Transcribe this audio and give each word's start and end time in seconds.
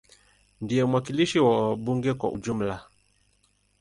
Ndiye 0.63 0.83
mwakilishi 0.89 1.39
wa 1.45 1.57
bunge 1.83 2.11
kwa 2.19 2.27
ujumla. 2.35 2.75